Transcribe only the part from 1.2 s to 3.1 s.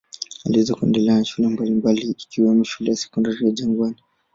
shule mbalimbali ikiwemo shule ya